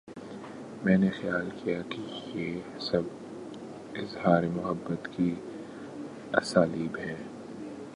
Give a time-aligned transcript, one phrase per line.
[0.83, 2.01] میں نے خیال کیا کہ
[2.37, 3.01] یہ سب
[3.95, 5.33] اظہار محبت کے
[6.33, 7.15] اسالیب ہیں۔